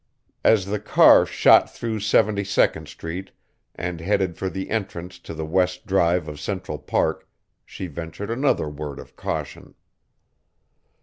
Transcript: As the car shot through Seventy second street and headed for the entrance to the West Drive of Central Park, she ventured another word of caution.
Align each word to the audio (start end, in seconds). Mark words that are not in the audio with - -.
As 0.43 0.65
the 0.65 0.79
car 0.79 1.27
shot 1.27 1.69
through 1.71 1.99
Seventy 1.99 2.43
second 2.43 2.87
street 2.87 3.29
and 3.75 4.01
headed 4.01 4.35
for 4.35 4.49
the 4.49 4.71
entrance 4.71 5.19
to 5.19 5.31
the 5.35 5.45
West 5.45 5.85
Drive 5.85 6.27
of 6.27 6.39
Central 6.39 6.79
Park, 6.79 7.29
she 7.63 7.85
ventured 7.85 8.31
another 8.31 8.67
word 8.67 8.97
of 8.97 9.15
caution. 9.15 9.75